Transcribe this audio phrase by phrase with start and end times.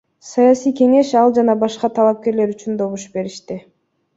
[0.27, 3.63] Саясий кеңеш ал жана башка талапкерлер үчүн добуш беришти.